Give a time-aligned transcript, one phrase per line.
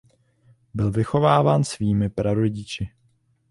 [0.73, 2.89] Byl vychováván svými prarodiči.